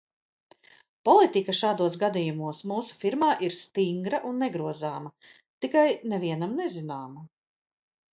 [1.07, 5.13] Politika šādos gadījumos mūsu firmā ir stinga un negrozāma,
[5.67, 5.85] tikai
[6.15, 7.25] nevienam nezināma...